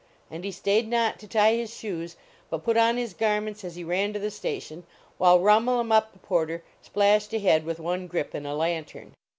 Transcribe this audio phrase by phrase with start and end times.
[0.31, 2.15] And he stayed not to tie his shoes,
[2.49, 4.83] but put on his garments as he ran to the station,
[5.19, 9.13] while Rhumul em Uhp the Porter splashed ahead with one grip and a lantern.